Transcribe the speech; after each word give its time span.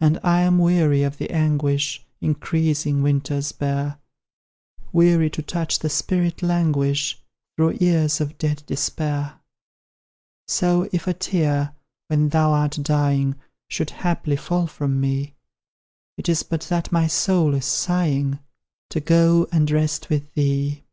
And 0.00 0.20
I 0.22 0.42
am 0.42 0.58
weary 0.60 1.02
of 1.02 1.18
the 1.18 1.28
anguish 1.32 2.06
Increasing 2.20 3.02
winters 3.02 3.50
bear; 3.50 3.98
Weary 4.92 5.30
to 5.30 5.42
watch 5.52 5.80
the 5.80 5.90
spirit 5.90 6.44
languish 6.44 7.18
Through 7.56 7.78
years 7.80 8.20
of 8.20 8.38
dead 8.38 8.62
despair. 8.66 9.40
So, 10.46 10.88
if 10.92 11.08
a 11.08 11.12
tear, 11.14 11.74
when 12.06 12.28
thou 12.28 12.52
art 12.52 12.78
dying, 12.82 13.34
Should 13.66 13.90
haply 13.90 14.36
fall 14.36 14.68
from 14.68 15.00
me, 15.00 15.34
It 16.16 16.28
is 16.28 16.44
but 16.44 16.60
that 16.70 16.92
my 16.92 17.08
soul 17.08 17.52
is 17.56 17.64
sighing, 17.66 18.38
To 18.90 19.00
go 19.00 19.48
and 19.50 19.68
rest 19.72 20.08
with 20.08 20.32
thee. 20.34 20.84